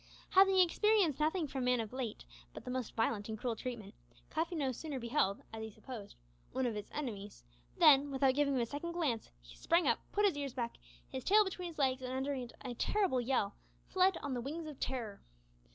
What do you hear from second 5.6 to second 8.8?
he supposed, one of his enemies, than, without giving him a